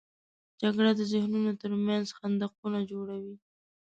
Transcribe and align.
جګړه 0.61 0.91
د 0.95 1.01
ذهنونو 1.11 1.51
تر 1.61 1.71
منځ 1.87 2.05
خندقونه 2.17 2.79
جوړوي 2.91 3.35